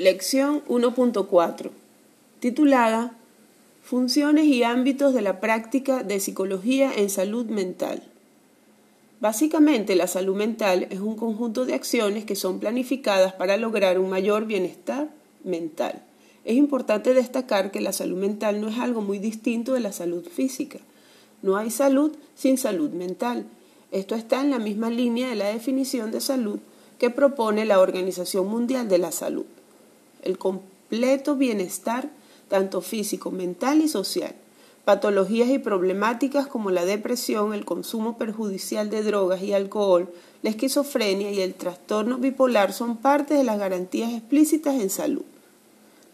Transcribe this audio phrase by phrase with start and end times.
[0.00, 1.68] Lección 1.4,
[2.38, 3.12] titulada
[3.82, 8.02] Funciones y ámbitos de la práctica de psicología en salud mental.
[9.20, 14.08] Básicamente, la salud mental es un conjunto de acciones que son planificadas para lograr un
[14.08, 15.10] mayor bienestar
[15.44, 16.02] mental.
[16.46, 20.26] Es importante destacar que la salud mental no es algo muy distinto de la salud
[20.26, 20.78] física.
[21.42, 23.44] No hay salud sin salud mental.
[23.92, 26.58] Esto está en la misma línea de la definición de salud
[26.98, 29.44] que propone la Organización Mundial de la Salud
[30.22, 32.10] el completo bienestar,
[32.48, 34.34] tanto físico, mental y social.
[34.84, 40.08] Patologías y problemáticas como la depresión, el consumo perjudicial de drogas y alcohol,
[40.42, 45.22] la esquizofrenia y el trastorno bipolar son parte de las garantías explícitas en salud.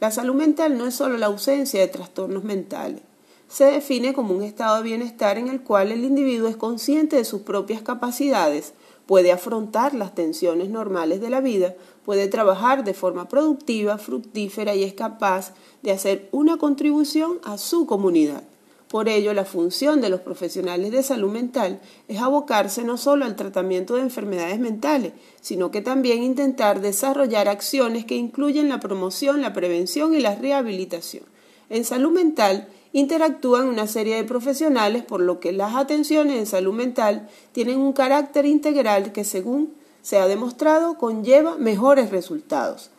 [0.01, 3.01] La salud mental no es solo la ausencia de trastornos mentales.
[3.49, 7.25] Se define como un estado de bienestar en el cual el individuo es consciente de
[7.25, 8.75] sus propias capacidades,
[9.07, 11.75] puede afrontar las tensiones normales de la vida,
[12.05, 17.87] puede trabajar de forma productiva, fructífera y es capaz de hacer una contribución a su
[17.87, 18.43] comunidad.
[18.89, 23.35] Por ello, la función de los profesionales de salud mental es abocarse no solo al
[23.35, 29.53] tratamiento de enfermedades mentales, sino que también intentar desarrollar acciones que incluyen la promoción, la
[29.53, 31.25] prevención y la rehabilitación.
[31.69, 36.73] En salud mental interactúan una serie de profesionales, por lo que las atenciones en salud
[36.75, 42.91] mental tienen un carácter integral que, según se ha demostrado, conlleva mejores resultados.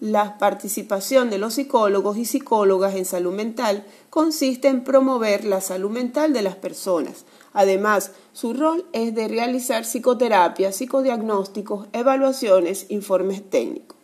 [0.00, 5.90] La participación de los psicólogos y psicólogas en salud mental consiste en promover la salud
[5.90, 7.24] mental de las personas.
[7.52, 13.96] Además, su rol es de realizar psicoterapia, psicodiagnósticos, evaluaciones, informes técnicos.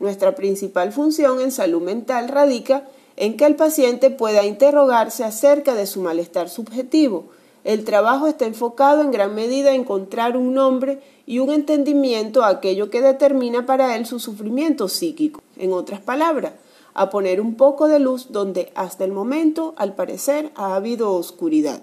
[0.00, 5.86] Nuestra principal función en salud mental radica en que el paciente pueda interrogarse acerca de
[5.86, 7.26] su malestar subjetivo.
[7.62, 12.48] El trabajo está enfocado en gran medida a encontrar un nombre y un entendimiento a
[12.48, 15.42] aquello que determina para él su sufrimiento psíquico.
[15.56, 16.52] En otras palabras,
[16.92, 21.82] a poner un poco de luz donde hasta el momento, al parecer, ha habido oscuridad.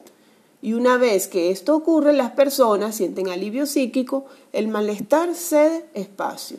[0.61, 6.57] Y una vez que esto ocurre, las personas sienten alivio psíquico, el malestar cede espacio.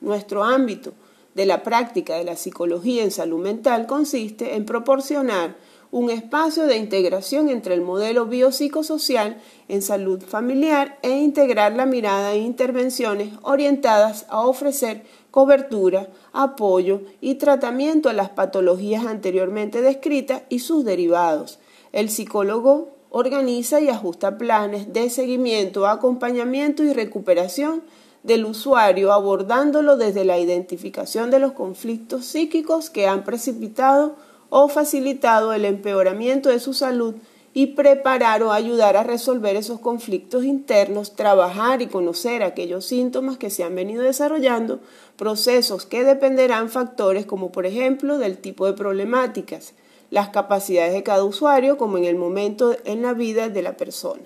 [0.00, 0.92] Nuestro ámbito
[1.34, 5.56] de la práctica de la psicología en salud mental consiste en proporcionar
[5.90, 12.32] un espacio de integración entre el modelo biopsicosocial en salud familiar e integrar la mirada
[12.32, 20.58] e intervenciones orientadas a ofrecer cobertura, apoyo y tratamiento a las patologías anteriormente descritas y
[20.58, 21.58] sus derivados.
[21.92, 27.82] El psicólogo organiza y ajusta planes de seguimiento, acompañamiento y recuperación
[28.28, 34.16] del usuario abordándolo desde la identificación de los conflictos psíquicos que han precipitado
[34.50, 37.14] o facilitado el empeoramiento de su salud
[37.54, 43.48] y preparar o ayudar a resolver esos conflictos internos, trabajar y conocer aquellos síntomas que
[43.48, 44.80] se han venido desarrollando,
[45.16, 49.72] procesos que dependerán factores como por ejemplo del tipo de problemáticas,
[50.10, 54.24] las capacidades de cada usuario como en el momento en la vida de la persona.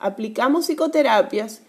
[0.00, 1.60] Aplicamos psicoterapias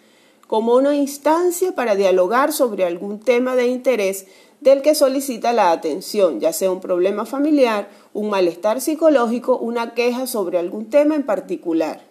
[0.50, 4.26] como una instancia para dialogar sobre algún tema de interés
[4.62, 10.26] del que solicita la atención, ya sea un problema familiar, un malestar psicológico, una queja
[10.26, 12.02] sobre algún tema en particular,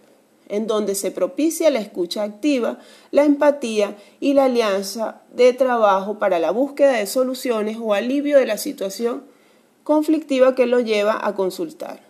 [0.48, 2.78] en donde se propicia la escucha activa,
[3.10, 8.46] la empatía y la alianza de trabajo para la búsqueda de soluciones o alivio de
[8.46, 9.24] la situación
[9.82, 12.02] conflictiva que lo lleva a consultar.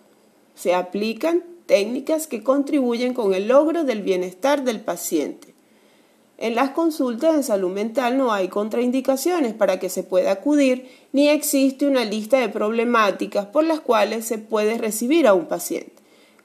[0.53, 5.57] Se aplican técnicas que contribuyen con el logro del bienestar del paciente
[6.41, 11.27] en las consultas en salud mental no hay contraindicaciones para que se pueda acudir ni
[11.27, 15.91] existe una lista de problemáticas por las cuales se puede recibir a un paciente.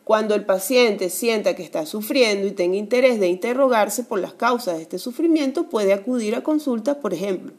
[0.02, 4.76] Cuando el paciente sienta que está sufriendo y tenga interés de interrogarse por las causas
[4.76, 7.52] de este sufrimiento, puede acudir a consultas, por ejemplo,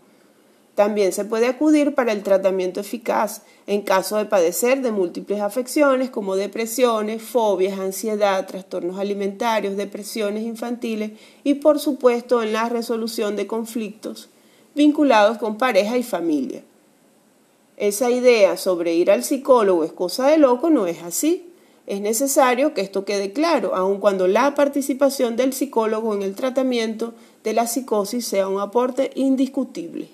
[0.76, 6.10] también se puede acudir para el tratamiento eficaz en caso de padecer de múltiples afecciones
[6.10, 11.12] como depresiones, fobias, ansiedad, trastornos alimentarios, depresiones infantiles
[11.46, 14.30] y por supuesto en la resolución de conflictos
[14.76, 16.62] vinculados con pareja y familia.
[17.78, 21.50] Esa idea sobre ir al psicólogo es cosa de loco no es así.
[21.88, 27.14] Es necesario que esto quede claro, aun cuando la participación del psicólogo en el tratamiento
[27.44, 30.10] de la psicosis sea un aporte indiscutible.